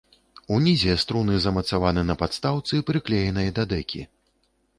Унізе 0.55 0.95
струны 1.03 1.35
замацаваны 1.45 2.01
на 2.09 2.15
падстаўцы, 2.23 2.73
прыклеенай 2.89 3.47
да 3.61 3.69
дэкі. 3.77 4.01